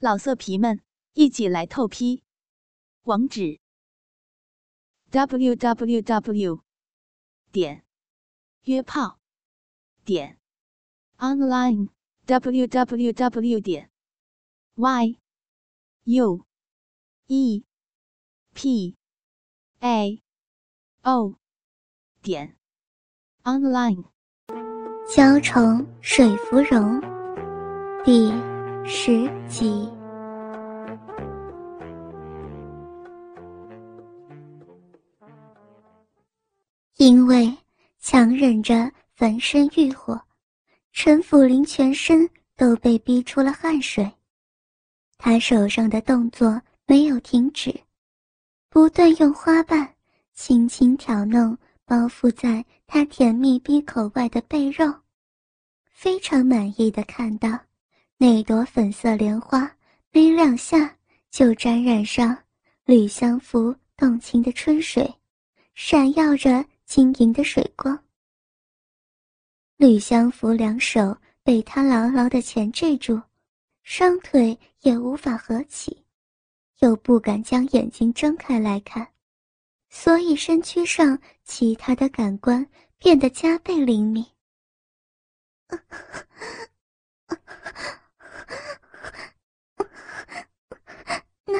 [0.00, 0.80] 老色皮们，
[1.14, 2.22] 一起来透批！
[3.02, 3.58] 网址
[5.10, 6.62] ：w w w
[7.50, 7.84] 点
[8.62, 9.18] 约炮
[10.04, 10.38] 点
[11.16, 11.88] online
[12.26, 13.90] w w w 点
[14.76, 15.18] y
[16.04, 16.46] u
[17.26, 17.64] e
[18.54, 18.96] p
[19.80, 20.22] a
[21.02, 21.34] o
[22.22, 22.56] 点
[23.42, 24.04] online。
[25.12, 27.00] 娇宠水芙蓉，
[28.04, 28.30] 第
[28.90, 29.86] 十集。
[36.96, 37.54] 因为
[38.00, 40.18] 强忍着焚身欲火，
[40.92, 44.10] 陈府林全身都被逼出了汗水。
[45.18, 47.78] 他手上的动作没有停止，
[48.70, 49.86] 不断用花瓣
[50.32, 51.56] 轻轻挑弄。
[51.84, 54.92] 包覆在他甜蜜闭口外的被肉，
[55.90, 57.58] 非常满意的看到
[58.20, 59.72] 那朵粉色莲花
[60.10, 60.98] 没两下
[61.30, 62.36] 就沾染上
[62.84, 65.08] 吕相福动情的春水，
[65.74, 67.96] 闪耀着晶莹的水光。
[69.76, 73.22] 吕相福两手被他牢牢的钳制住，
[73.84, 76.04] 双腿也无法合起，
[76.80, 79.06] 又不敢将眼睛睁开来看。
[79.90, 84.26] 所以身躯上其他的感官变得加倍灵敏。
[91.44, 91.58] 那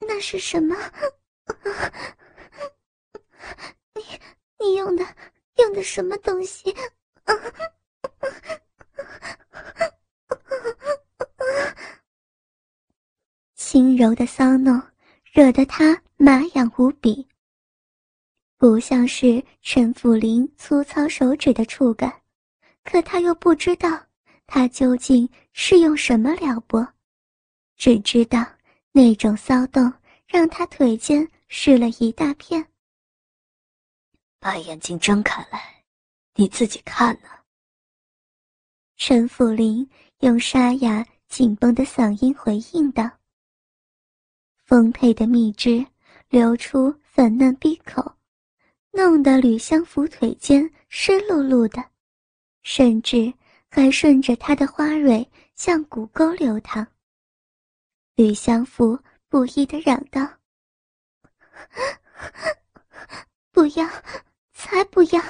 [0.00, 0.76] 那是什么？
[3.94, 4.02] 你
[4.58, 5.04] 你用的
[5.56, 6.74] 用的什么东西？
[13.54, 14.80] 轻柔的骚弄
[15.32, 17.28] 惹得他麻痒无比。
[18.56, 22.22] 不像是陈福林粗糙手指的触感，
[22.84, 24.05] 可他又不知道
[24.46, 26.86] 他究竟是用什么撩拨，
[27.76, 28.44] 只知道
[28.92, 29.92] 那种骚动
[30.26, 32.66] 让他腿间湿了一大片。
[34.38, 35.84] 把眼睛睁开来，
[36.34, 37.28] 你自己看呢。
[38.96, 39.88] 陈福林
[40.20, 43.10] 用沙哑紧绷的嗓音回应道
[44.64, 45.84] ：“丰沛的蜜汁
[46.28, 48.12] 流出粉嫩闭口。”
[48.92, 51.84] 弄得吕相福腿间湿漉漉的，
[52.62, 53.30] 甚至
[53.68, 56.86] 还顺着他的花蕊向骨沟流淌。
[58.14, 60.26] 吕相福不依的嚷道
[63.52, 63.86] ：“不要，
[64.54, 65.22] 才不要！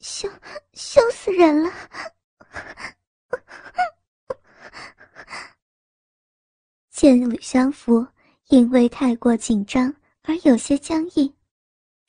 [0.00, 0.30] 羞
[0.72, 1.72] 羞死人了！”
[6.90, 8.06] 见吕相福
[8.48, 11.34] 因为太过紧张而有些僵硬。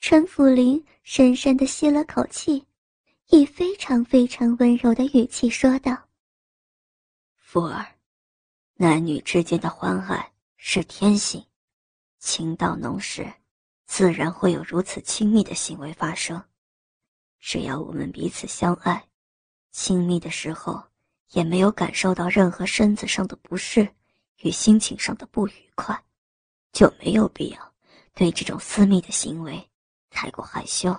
[0.00, 2.64] 陈福林深深的吸了口气，
[3.30, 5.94] 以非常非常温柔的语气说道
[7.36, 7.84] ：“福儿，
[8.74, 11.44] 男女之间的欢爱是天性，
[12.18, 13.30] 情到浓时，
[13.84, 16.42] 自然会有如此亲密的行为发生。
[17.38, 19.06] 只要我们彼此相爱，
[19.72, 20.82] 亲密的时候
[21.32, 23.86] 也没有感受到任何身子上的不适
[24.38, 26.02] 与心情上的不愉快，
[26.72, 27.74] 就没有必要
[28.14, 29.68] 对这种私密的行为。”
[30.08, 30.98] 太过害羞。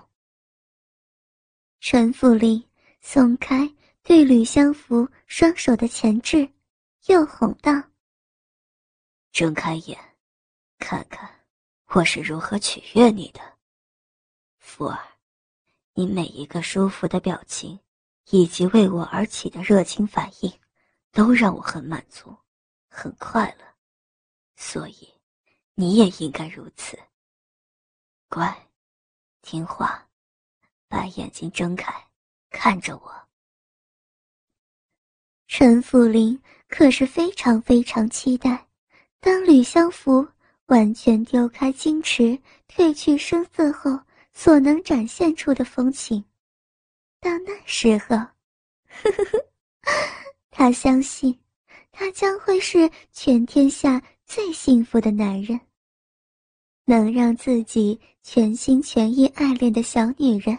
[1.82, 2.62] 陈府林
[3.00, 3.74] 松开
[4.04, 6.48] 对吕相福双手的钳制，
[7.06, 7.72] 又哄道
[9.32, 9.98] ：“睁开眼，
[10.78, 11.30] 看看
[11.88, 13.40] 我是如何取悦你的，
[14.58, 15.00] 福儿。
[15.94, 17.80] 你每一个舒服的表情，
[18.30, 20.54] 以及为我而起的热情反应，
[21.14, 22.36] 都让我很满足，
[22.90, 23.66] 很快乐。
[24.58, 25.14] 所以，
[25.76, 27.00] 你也应该如此。
[28.28, 28.68] 乖。”
[29.42, 30.09] 听话，
[30.90, 31.94] 把眼睛睁开，
[32.50, 33.14] 看着我。
[35.48, 38.68] 陈福林可是非常非常期待，
[39.20, 40.28] 当吕相福
[40.66, 43.98] 完全丢开矜持、褪去声色后
[44.34, 46.24] 所能展现出的风情。
[47.20, 49.46] 到那时候，呵呵呵，
[50.52, 51.40] 他相信，
[51.92, 55.60] 他将会是全天下最幸福的男人。
[56.86, 60.58] 能让自己全心全意爱恋的小女人，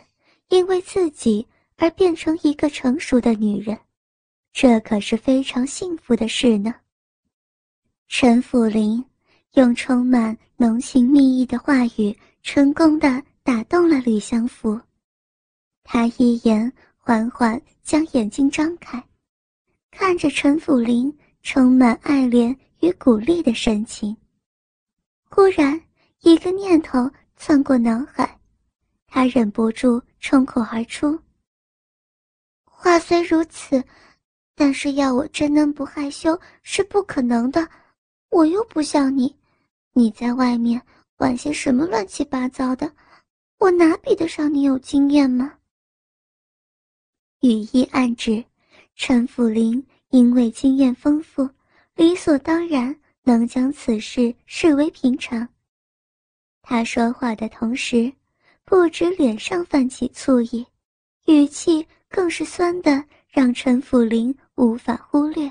[0.50, 3.78] 因为自己而变成一个成熟的女人，
[4.52, 6.74] 这可是非常幸福的事呢。
[8.08, 9.02] 陈福林
[9.54, 14.78] 用充满浓情蜜意的话语，成功的打动了吕相福。
[15.84, 19.02] 他一言缓缓将眼睛张开，
[19.90, 24.16] 看着陈福林充满爱怜与鼓励的神情，
[25.30, 25.80] 忽然。
[26.22, 28.38] 一个念头窜过脑海，
[29.06, 31.18] 他忍不住冲口而出
[32.64, 33.82] ：“话虽如此，
[34.54, 37.66] 但是要我真能不害羞是不可能的，
[38.28, 39.34] 我又不像你，
[39.92, 40.80] 你在外面
[41.16, 42.92] 管些什么乱七八糟的，
[43.58, 45.58] 我哪比得上你有经验吗？
[47.40, 48.44] 语意暗指，
[48.94, 51.48] 陈辅林因为经验丰富，
[51.94, 55.48] 理所当然能将此事视为平常。
[56.60, 58.12] 他说话的同时，
[58.70, 60.64] 不止脸上泛起醋意，
[61.26, 63.04] 语气更是酸的。
[63.32, 65.50] 让陈辅林无法忽略。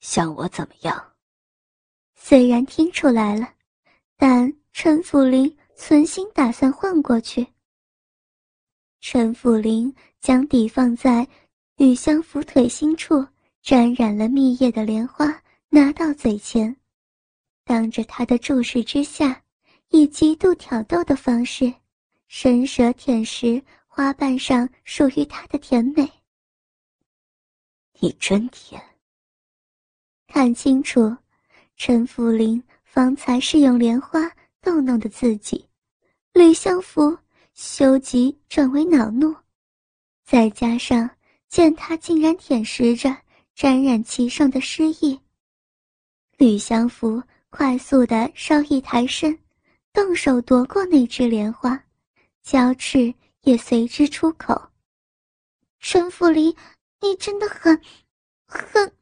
[0.00, 1.12] 想我怎么样？
[2.16, 3.54] 虽然听出来了，
[4.16, 7.46] 但陈辅林存心打算混过去。
[9.00, 11.26] 陈辅林将底放在
[11.76, 13.24] 吕相扶腿心处
[13.62, 16.76] 沾染了蜜液的莲花拿到嘴前，
[17.64, 19.40] 当着他的注视之下，
[19.92, 21.72] 以极度挑逗的方式，
[22.26, 23.62] 伸舌舔食。
[23.94, 26.10] 花瓣上属于他的甜美，
[28.00, 28.82] 你真甜。
[30.26, 31.14] 看清楚，
[31.76, 35.68] 陈福林方才是用莲花逗弄的自己，
[36.32, 37.14] 吕相福
[37.52, 39.36] 羞急转为恼怒，
[40.24, 41.10] 再加上
[41.50, 43.14] 见他竟然舔食着
[43.54, 45.20] 沾染其上的诗意，
[46.38, 49.38] 吕相福快速的稍一抬身，
[49.92, 51.82] 动手夺过那只莲花，
[52.42, 53.14] 娇翅。
[53.42, 54.70] 也随之出口。
[55.80, 56.54] 陈福林，
[57.00, 57.76] 你真的很，
[58.46, 58.92] 很。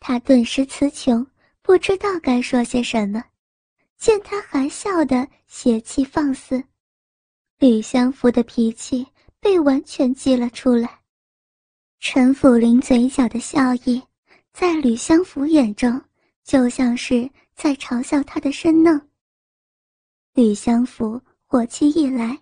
[0.00, 1.24] 他顿时词穷，
[1.62, 3.22] 不知道该说些什么。
[3.96, 6.64] 见他还笑的邪气放肆，
[7.60, 9.06] 吕相福的脾气
[9.38, 10.98] 被完全激了出来。
[12.00, 14.02] 陈府林嘴角的笑意，
[14.52, 16.02] 在吕相福眼中，
[16.42, 19.11] 就像是在嘲笑他的生嫩。
[20.34, 22.38] 吕相福火气一来。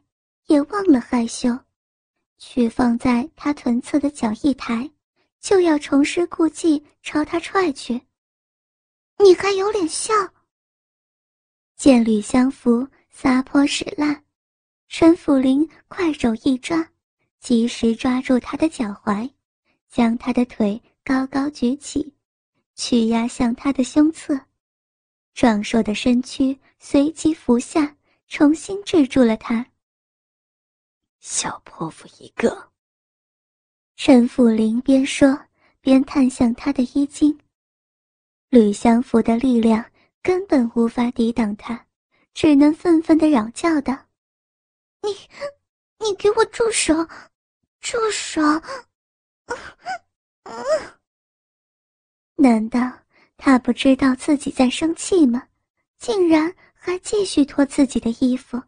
[0.47, 1.57] 也忘了害羞，
[2.37, 4.91] 去放在他臀侧的脚一抬，
[5.39, 8.01] 就要重施故技朝他踹去。
[9.17, 10.13] 你还有脸笑？
[11.77, 14.25] 见吕相福撒泼使烂，
[14.89, 16.91] 陈辅林快手一抓，
[17.39, 19.31] 及时抓住他的脚踝，
[19.89, 22.13] 将他的腿高高举起，
[22.75, 24.37] 屈压向他的胸侧，
[25.35, 27.97] 壮硕的身躯随即伏下，
[28.29, 29.67] 重新制住了他。
[31.21, 32.71] 小泼妇一个。
[33.97, 35.47] 陈辅林边说
[35.81, 37.39] 边探向他的衣襟。
[38.49, 39.93] 吕相福的力量
[40.23, 41.87] 根本无法抵挡他，
[42.35, 44.07] 只能愤愤的嚷叫道
[45.03, 45.11] ：“你，
[45.99, 46.95] 你给我住手！
[47.81, 48.41] 住手！”
[52.37, 52.81] 难道
[53.41, 55.43] 他不知道自己在生气吗？
[55.99, 58.63] 竟然还继续脱自己的衣服。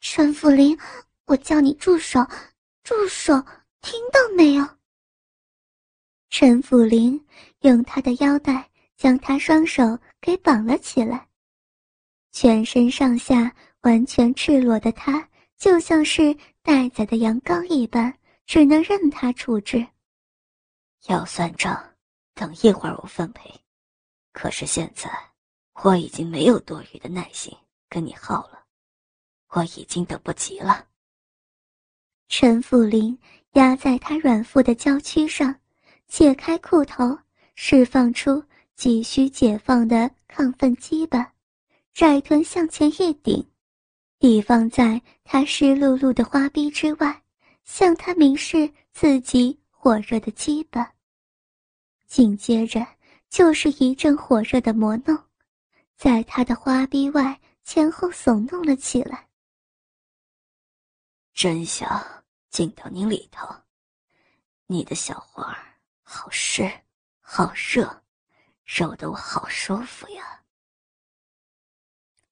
[0.00, 0.78] 陈辅林。
[1.26, 2.24] 我叫你住手！
[2.84, 3.34] 住手！
[3.80, 4.64] 听到没有？
[6.30, 7.20] 陈辅林
[7.62, 11.26] 用他的腰带将他双手给绑了起来，
[12.30, 15.28] 全身上下完全赤裸的他，
[15.58, 16.32] 就像是
[16.62, 18.16] 待宰的羊羔一般，
[18.46, 19.84] 只能任他处置。
[21.08, 21.95] 要算账，
[22.36, 23.50] 等一会儿我分配。
[24.32, 25.10] 可是现在，
[25.82, 27.56] 我已经没有多余的耐心
[27.88, 28.62] 跟你耗了，
[29.48, 30.86] 我已经等不及了。
[32.28, 33.18] 陈辅林
[33.52, 35.58] 压在他软腹的娇躯上，
[36.06, 37.18] 解开裤头，
[37.54, 38.44] 释放出
[38.74, 41.32] 急需解放的亢奋鸡巴，
[41.94, 43.48] 窄臀向前一顶，
[44.18, 47.22] 抵放在他湿漉漉的花臂之外，
[47.64, 50.92] 向他明示自己火热的鸡巴。
[52.06, 52.86] 紧接着
[53.28, 55.18] 就是一阵火热的磨弄，
[55.96, 59.28] 在他的花臂外前后耸动了起来。
[61.32, 62.04] 真想。
[62.48, 63.46] 进到你里头，
[64.66, 65.58] 你的小花儿
[66.02, 66.66] 好湿，
[67.20, 68.02] 好热，
[68.64, 70.42] 揉得我好舒服呀。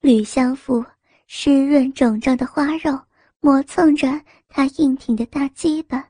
[0.00, 0.82] 吕相福
[1.26, 2.98] 湿润肿胀的花肉
[3.40, 4.08] 磨蹭着
[4.48, 6.08] 他硬挺的大鸡巴，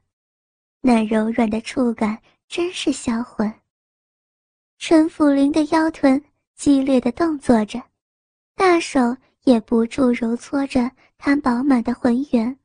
[0.81, 2.23] 那柔软的触感
[2.55, 3.53] 真是销魂。
[4.79, 6.23] 陈府林的腰臀
[6.55, 7.83] 激烈的动作着，
[8.55, 12.57] 大手也不住揉搓着他饱满的浑圆。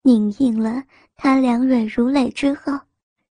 [0.00, 0.82] 拧硬了
[1.16, 2.72] 他两软如蕾之后，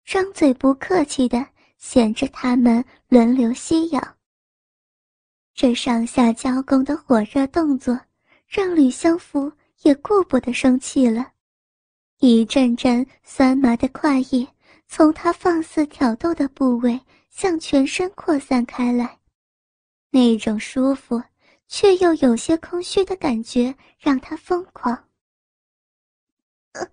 [0.04, 1.42] 张嘴不客气的
[1.78, 4.16] 衔着他们轮流吸咬。
[5.54, 7.98] 这上下交攻的火热动作，
[8.46, 9.50] 让吕相福
[9.84, 11.32] 也顾不得生气了。
[12.18, 14.46] 一阵阵酸麻的快意
[14.90, 19.18] 从他放肆挑逗的部位向全身扩散开来，
[20.10, 21.22] 那种舒服
[21.68, 25.04] 却又有些空虚的感觉让他疯狂。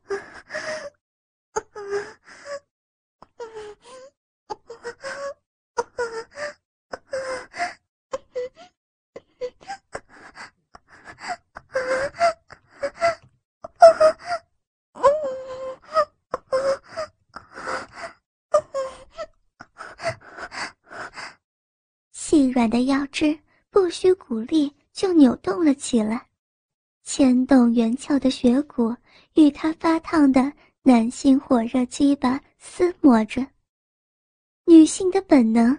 [22.11, 23.37] 细软的腰肢
[23.69, 26.25] 不需鼓励就扭动了起来，
[27.03, 28.95] 牵动圆翘的雪骨
[29.33, 30.49] 与他发烫的
[30.81, 33.45] 男性火热鸡巴厮磨着。
[34.63, 35.77] 女性的本能，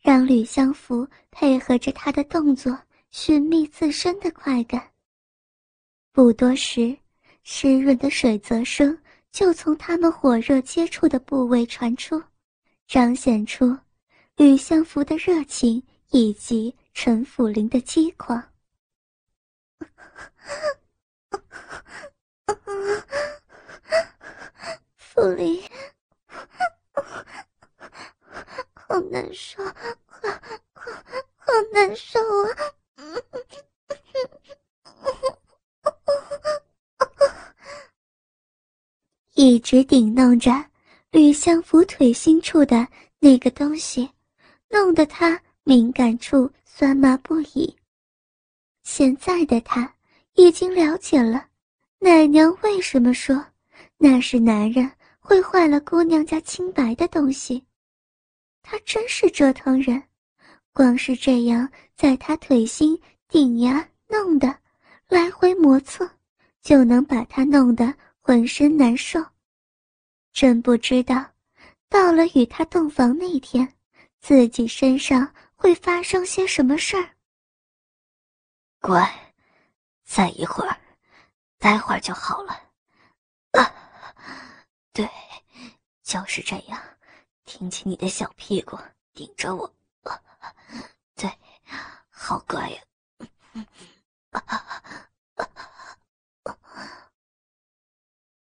[0.00, 2.76] 让吕相福配合着他的动作
[3.12, 4.90] 寻觅自身的快感。
[6.10, 6.98] 不多时，
[7.44, 8.98] 湿润的水泽声
[9.30, 12.20] 就从他们火热接触的部位传出，
[12.88, 13.78] 彰显出
[14.36, 15.80] 吕相福的热情
[16.10, 18.42] 以及陈辅林的饥狂。
[24.96, 25.62] 福林。
[28.90, 29.72] 好难受，好，
[31.36, 32.56] 好，难受啊！
[39.34, 40.50] 一直顶弄着
[41.10, 42.88] 吕相府腿心处的
[43.20, 44.10] 那个东西，
[44.68, 47.76] 弄得他敏感处酸麻不已。
[48.84, 49.92] 现在的他
[50.32, 51.46] 已经了解了
[51.98, 53.44] 奶娘为什么说
[53.98, 57.62] 那是男人会坏了姑娘家清白的东西。
[58.62, 60.02] 他真是折腾人，
[60.72, 62.98] 光是这样在他腿心
[63.28, 64.58] 顶呀弄的，
[65.06, 66.08] 来回磨蹭，
[66.62, 69.22] 就能把他弄得浑身难受。
[70.32, 71.22] 真不知道，
[71.90, 73.70] 到了与他洞房那天，
[74.18, 77.16] 自己身上会发生些什么事儿。
[78.80, 79.34] 乖，
[80.04, 80.80] 再一会儿，
[81.58, 82.52] 待会儿就好了。
[83.50, 83.74] 啊，
[84.92, 85.10] 对，
[86.04, 86.80] 就是这样。
[87.44, 88.78] 挺起你的小屁股，
[89.14, 89.74] 顶着我，
[91.16, 91.28] 对，
[92.08, 92.80] 好乖呀！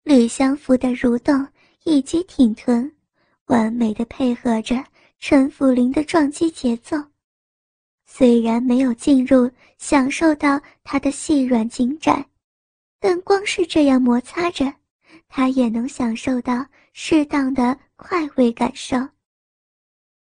[0.03, 1.51] 吕相福的蠕动
[1.85, 2.95] 以及挺臀，
[3.47, 4.77] 完美的配合着
[5.19, 6.97] 陈府林的撞击节奏。
[8.07, 12.25] 虽然没有进入享受到他的细软紧窄，
[13.01, 14.73] 但光是这样摩擦着，
[15.29, 17.79] 他也能享受到适当的。
[17.99, 18.99] 快慰感受。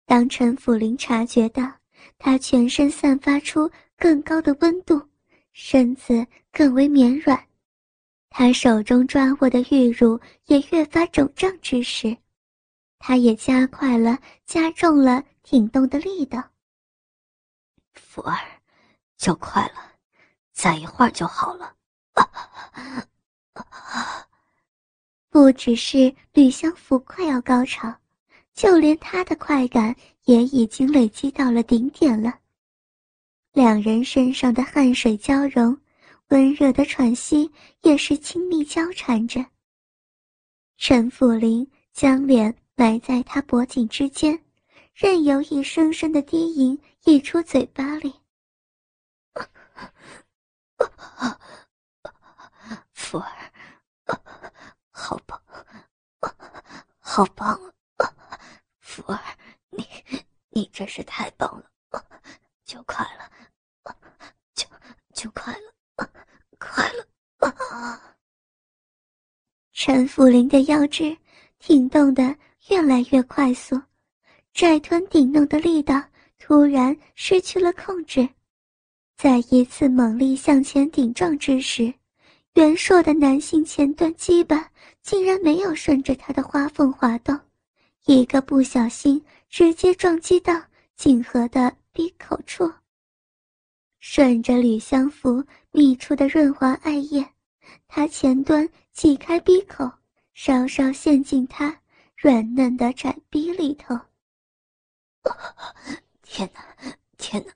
[0.05, 1.69] 当陈府林察觉到
[2.17, 5.01] 他全身散发出更高的温度，
[5.51, 7.37] 身子更为绵软，
[8.29, 12.15] 他手中抓握的玉乳也越发肿胀之时，
[12.99, 16.43] 他也加快了、加重了挺动的力道。
[17.93, 18.37] 福儿，
[19.17, 19.93] 就快了，
[20.51, 21.75] 再一会儿就好了。
[25.29, 27.95] 不只是吕相福快要高潮，
[28.53, 32.39] 就连他的快感也已经累积到了顶点了。
[33.53, 35.79] 两人身上的汗水交融，
[36.27, 37.49] 温热的喘息
[37.81, 39.45] 也是亲密交缠着。
[40.77, 44.41] 陈辅林将脸埋在他脖颈之间，
[44.93, 48.21] 任由一声声的低吟溢出嘴巴里。
[52.93, 53.51] 福儿。
[54.91, 55.41] 好棒，
[56.99, 57.49] 好棒
[57.97, 58.07] 啊！
[58.79, 59.19] 福儿，
[59.71, 59.85] 你
[60.51, 61.69] 你真是太棒了，
[62.63, 63.29] 就快了，
[64.53, 64.65] 就
[65.13, 65.73] 就快了，
[66.57, 67.05] 快了！
[69.73, 71.17] 陈福林的腰肢
[71.57, 72.37] 挺动的
[72.69, 73.79] 越来越快速，
[74.53, 76.03] 窄臀顶弄的力道
[76.37, 78.27] 突然失去了控制，
[79.17, 81.93] 在一次猛力向前顶撞之时。
[82.55, 84.69] 袁硕的男性前端基板
[85.01, 87.39] 竟然没有顺着他的花缝滑动，
[88.05, 90.61] 一个不小心直接撞击到
[90.95, 92.69] 锦和的鼻口处。
[93.99, 97.25] 顺着吕相福泌出的润滑艾叶，
[97.87, 99.89] 他前端挤开鼻口，
[100.33, 101.79] 稍稍陷进他
[102.21, 103.97] 软嫩的窄逼里头。
[106.21, 106.61] 天哪，
[107.17, 107.53] 天哪，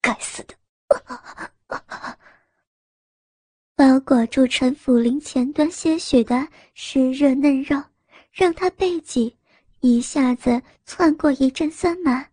[0.00, 0.54] 该死的！
[3.74, 7.76] 包裹住陈府林前端些许的湿热嫩肉，
[8.32, 9.36] 让他背脊
[9.80, 12.26] 一下子窜过一阵酸麻。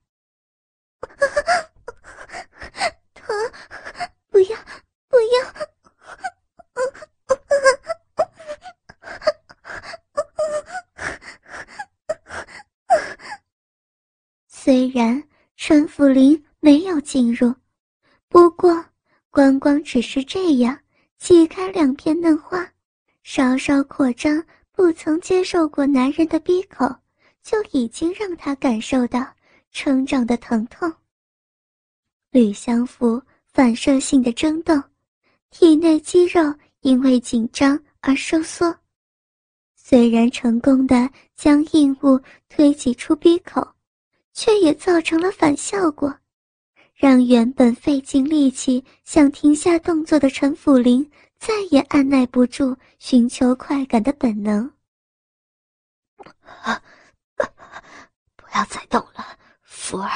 [3.14, 3.36] 疼，
[4.30, 4.58] 不要，
[5.10, 5.54] 不要！
[14.48, 15.22] 虽然
[15.58, 17.54] 陈辅林没有进入，
[18.28, 18.84] 不过
[19.30, 20.76] 光光只是这样。
[21.20, 22.68] 挤开两片嫩花，
[23.22, 26.88] 稍稍扩张不曾接受过男人的逼口，
[27.44, 29.24] 就已经让他感受到
[29.72, 30.92] 成长的疼痛。
[32.32, 34.84] 吕相福反射性的争动，
[35.52, 36.42] 体内肌肉
[36.82, 38.76] 因为紧张而收缩，
[39.76, 43.66] 虽然成功的将硬物推挤出鼻口，
[44.34, 46.12] 却也造成了反效果，
[46.94, 54.72] 让原本费尽力气想停下动作的陈辅林再也按耐不住寻求快感的本能。
[58.36, 60.10] 不要再动了，福儿。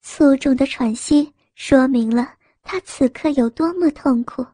[0.00, 4.44] 粗重的喘息说明了他此刻有多么痛苦。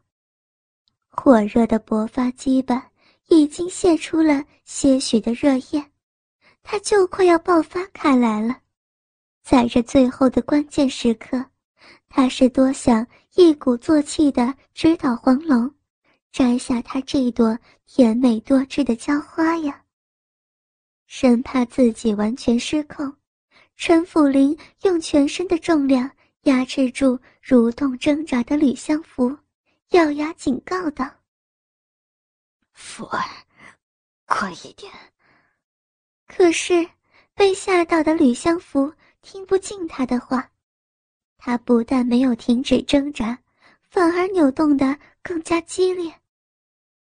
[1.09, 2.91] 火热的勃发基板
[3.29, 5.91] 已经泄出了些许的热焰，
[6.67, 8.59] 他就快要爆发开来了。
[9.43, 11.45] 在这最后的关键时刻，
[12.09, 13.05] 他是多想
[13.35, 15.71] 一鼓作气的直捣黄龙，
[16.31, 19.83] 摘下他这朵甜美多汁的娇花呀！
[21.05, 23.15] 生怕自己完全失控，
[23.75, 26.09] 陈辅林用全身的重量
[26.41, 29.37] 压制住蠕动挣扎的吕相福。
[29.89, 31.07] 咬牙警告道
[32.73, 33.23] ：“福儿，
[34.25, 34.91] 快一点！”
[36.37, 36.85] 可是
[37.33, 40.51] 被吓到的吕相福听不进他的话，
[41.37, 43.39] 他不但没有停止挣扎，
[43.89, 46.13] 反而扭动的更加激烈。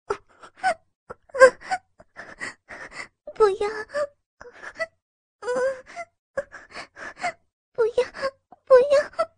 [3.35, 3.69] 不要，
[7.73, 8.05] 不要，
[8.65, 9.29] 不要！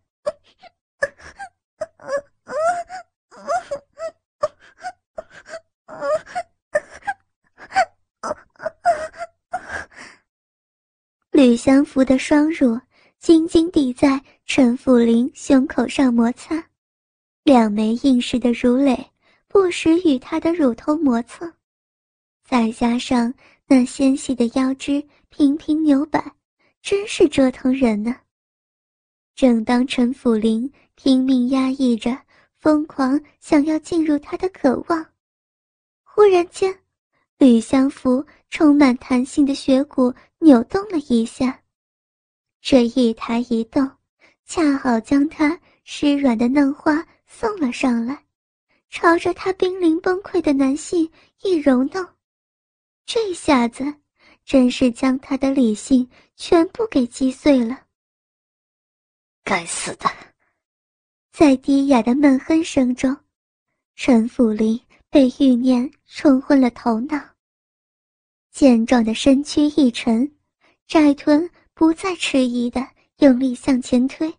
[11.31, 12.75] 吕相福的双乳
[13.19, 16.55] 紧紧抵在陈辅林胸口上摩擦，
[17.43, 19.11] 两枚硬实的乳蕾
[19.47, 21.53] 不时与他的乳头磨蹭，
[22.43, 23.31] 再加上
[23.67, 26.33] 那纤细的腰肢频频扭摆，
[26.81, 28.15] 真是折腾人呢。
[29.35, 32.17] 正当陈辅林拼命压抑着。
[32.57, 35.05] 疯狂想要进入他的渴望，
[36.03, 36.75] 忽然间，
[37.39, 41.59] 吕相福充满弹性的血骨扭动了一下，
[42.61, 43.89] 这一抬一动，
[44.45, 48.23] 恰好将他湿软的嫩花送了上来，
[48.89, 52.07] 朝着他濒临崩溃的男性一揉弄，
[53.05, 53.83] 这下子
[54.45, 57.87] 真是将他的理性全部给击碎了。
[59.43, 60.07] 该死的！
[61.31, 63.17] 在低哑的闷哼声中，
[63.95, 67.19] 陈辅林被欲念冲昏了头脑。
[68.51, 70.31] 健壮的身躯一沉，
[70.85, 71.49] 窄臀
[71.81, 72.87] 不再迟疑的
[73.21, 74.31] 用力向前推，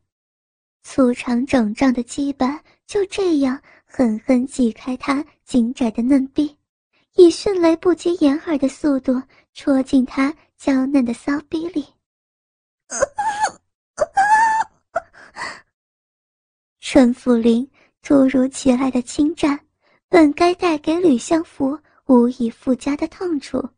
[0.85, 6.57] 粗长肿胀的鸡巴就这样狠狠挤开他紧窄的嫩臂，
[7.16, 9.20] 以迅雷不及掩耳的速度
[9.55, 11.85] 戳进他娇嫩的骚逼里。
[16.78, 17.68] 陈辅林
[18.02, 19.59] 突如其来的侵占，
[20.09, 21.76] 本该带给吕相福
[22.07, 23.68] 无以复加的痛楚，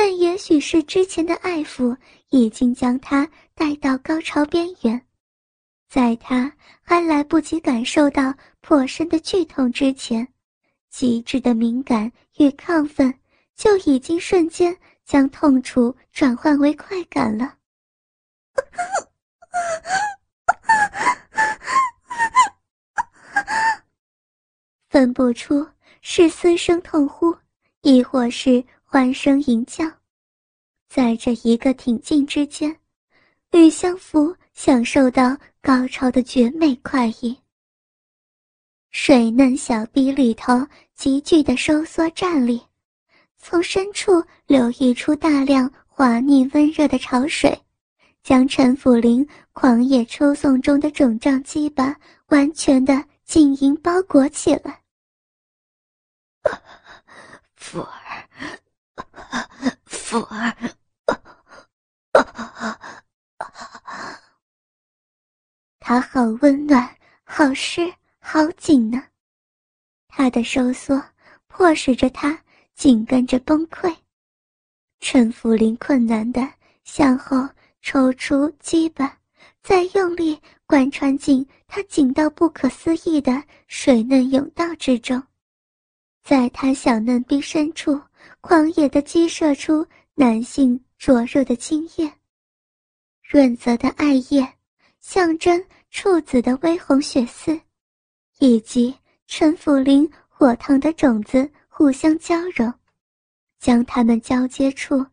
[0.00, 1.96] 但也许是之前的爱抚
[2.28, 5.04] 已经将他带到高潮边缘，
[5.88, 10.28] 在他还来不及感受到破身的剧痛之前，
[10.88, 13.12] 极致的敏感与亢奋
[13.56, 17.56] 就已经瞬间将痛楚转换为快感了。
[24.88, 25.66] 分不出
[26.02, 27.36] 是嘶声痛呼，
[27.82, 29.84] 亦或是欢声吟叫，
[30.88, 32.74] 在这一个挺进之间，
[33.50, 37.38] 吕相福享受到高潮的绝美快意。
[38.90, 42.62] 水嫩小臂里头急剧的收缩站立，
[43.36, 47.60] 从深处流溢出大量滑腻温热的潮水，
[48.22, 51.94] 将陈辅林狂野抽送中的肿胀鸡巴
[52.28, 54.80] 完全的浸淫包裹起来。
[57.54, 58.07] 福儿，
[59.84, 60.54] 福儿，
[65.80, 69.02] 他好温暖，好湿，好紧呢。
[70.08, 71.02] 他的收缩
[71.46, 72.38] 迫使着他
[72.74, 73.94] 紧跟着崩溃。
[75.00, 76.46] 陈福林困难的
[76.84, 77.48] 向后
[77.80, 79.16] 抽出鸡巴，
[79.62, 85.22] 再用力贯穿进他紧到不可思议的水嫩甬道之中。
[86.22, 87.98] 在他小嫩逼深处，
[88.40, 92.12] 狂野的激射出男性灼热的精液，
[93.22, 94.54] 润泽的艾叶，
[95.00, 97.60] 象征处子的微红血丝，
[98.38, 98.94] 以及
[99.26, 102.72] 陈辅林火烫的种子互相交融，
[103.58, 105.04] 将它们交接处，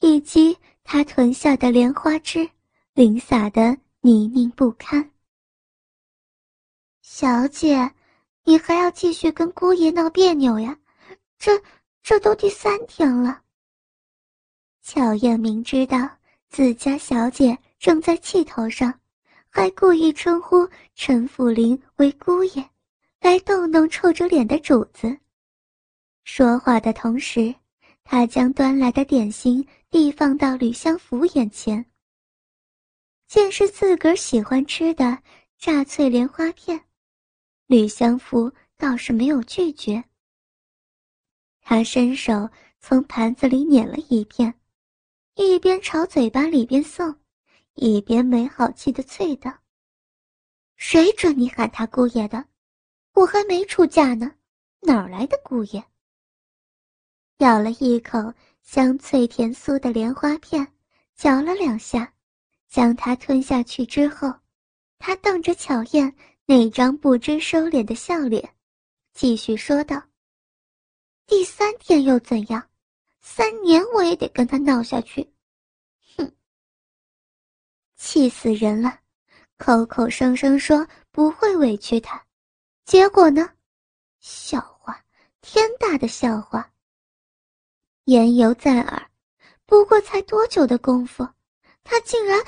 [0.00, 2.48] 以及他臀下的莲花枝，
[2.92, 5.10] 淋洒的泥泞不堪。
[7.02, 7.90] 小姐。
[8.46, 10.78] 你还要继续跟姑爷闹别扭呀？
[11.38, 11.50] 这
[12.04, 13.40] 这都第三天了。
[14.82, 16.06] 巧燕明知道
[16.50, 18.92] 自家小姐正在气头上，
[19.48, 22.68] 还故意称呼陈府林为姑爷，
[23.20, 25.16] 来逗弄臭着脸的主子。
[26.24, 27.54] 说话的同时，
[28.04, 31.82] 他将端来的点心递放到吕相福眼前。
[33.26, 35.18] 见是自个儿喜欢吃的
[35.56, 36.78] 炸脆莲花片，
[37.66, 40.04] 吕相福倒是没有拒绝。
[41.64, 42.48] 他伸手
[42.78, 44.54] 从盘子里捻了一片，
[45.34, 47.18] 一边朝嘴巴里边送，
[47.74, 49.50] 一边没好气的啐道
[50.76, 52.44] ：“谁准你喊他姑爷的？
[53.14, 54.30] 我还没出嫁呢，
[54.82, 55.82] 哪来的姑爷？”
[57.38, 60.70] 咬了一口香脆甜酥的莲花片，
[61.16, 62.12] 嚼了两下。
[62.68, 64.34] 将它吞下去之后，
[64.98, 66.12] 他瞪着巧燕
[66.44, 68.52] 那张不知收敛的笑脸，
[69.12, 70.02] 继续说道
[71.26, 72.68] ：“第三天又怎样？
[73.20, 75.32] 三年我也得跟他闹下去。
[76.16, 76.32] 哼，
[77.96, 79.00] 气死人了！
[79.56, 82.22] 口口声声说不会委屈他，
[82.84, 83.48] 结果呢？
[84.20, 85.02] 笑话，
[85.40, 86.70] 天大的笑话！
[88.04, 89.10] 言犹在耳，
[89.64, 91.26] 不过才多久的功夫？”
[91.84, 92.38] 他竟然，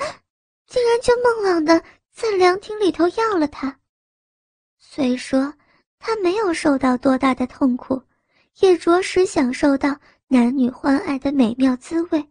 [0.65, 3.79] 竟然就孟浪的在凉亭里头要了他。
[4.79, 5.53] 虽说
[5.99, 8.01] 他没有受到多大的痛苦，
[8.59, 12.27] 也着实享受到男女欢爱的美妙滋味。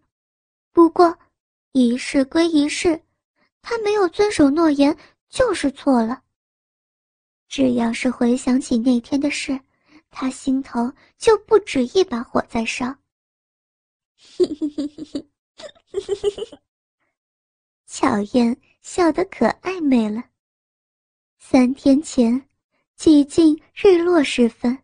[0.73, 1.19] 不过，
[1.73, 3.01] 一事归一事，
[3.63, 4.97] 他没有遵守诺言
[5.29, 6.23] 就是错了。
[7.49, 9.61] 只要是回想起那天的事，
[10.11, 12.95] 他心头就不止一把火在烧。
[17.87, 20.25] 巧燕笑得可爱美了。
[21.39, 22.49] 三天前，
[22.97, 24.77] 几近日落时分，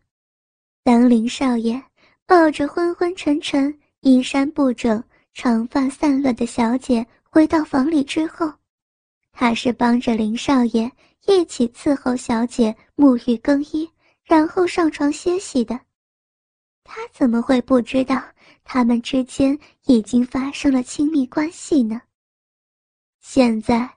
[0.85, 1.81] 当林少爷
[2.27, 8.53] 抱着昏昏沉沉、衣衫不整、长发散乱的小姐回到房里之后，
[9.31, 10.91] 他是帮着林少爷
[11.27, 13.89] 一起伺候小姐沐浴更衣，
[14.25, 15.79] 然后上床歇息的。
[16.83, 18.21] 他怎么会不知道
[18.65, 22.03] 他们之间已经发生了亲密关系呢？
[23.21, 23.89] 现在，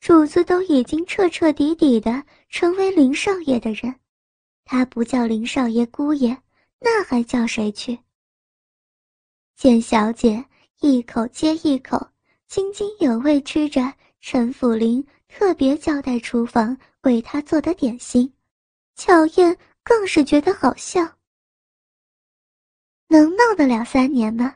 [0.00, 3.94] 主子都已经彻彻底底的成为林少爷的人，
[4.64, 6.36] 他不叫林少爷姑爷，
[6.78, 7.98] 那还叫谁去？
[9.56, 10.44] 见小姐
[10.80, 12.08] 一口接一口
[12.48, 18.32] 津津有味吃着陈府林特别交代厨房为他做的点心，
[18.94, 21.00] 巧燕更是觉得好笑。
[23.08, 24.54] 能闹得了三年吗？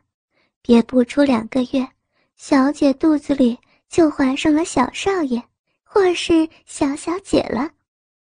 [0.63, 1.89] 别不出两个月，
[2.37, 3.59] 小姐肚子里。
[3.89, 5.41] 就怀上了小少爷，
[5.85, 7.71] 或是小小姐了，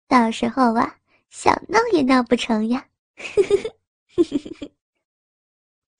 [0.08, 0.96] 到时候啊，
[1.30, 2.86] 想闹也闹不成呀！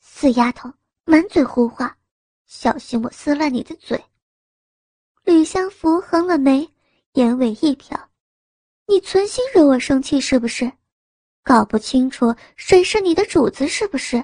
[0.00, 0.70] 死丫头，
[1.04, 1.96] 满嘴胡话，
[2.46, 4.02] 小心我撕烂你的嘴！
[5.24, 6.68] 吕相福横了眉，
[7.12, 7.98] 眼尾一瞟
[8.86, 10.70] ：“你存心惹我生气是不是？
[11.42, 14.22] 搞不清楚谁是你的主子是不是？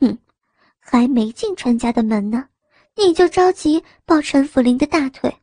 [0.00, 0.18] 哼，
[0.78, 2.48] 还没进陈家的门呢。”
[2.96, 5.34] 你就着急抱陈福林的大腿，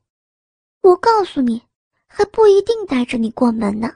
[0.81, 1.63] 我告诉你，
[2.05, 3.95] 还不一定带着你过门呢。